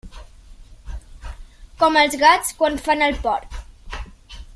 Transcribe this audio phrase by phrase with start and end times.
[1.83, 3.61] Com als gats quan fan el porc.